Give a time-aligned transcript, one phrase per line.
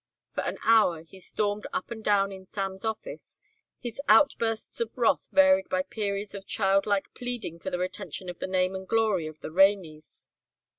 [0.33, 3.39] For an hour he stormed up and down in Sam's office,
[3.79, 8.47] his outbursts of wrath varied by periods of childlike pleading for the retention of the
[8.47, 10.27] name and glory of the Raineys.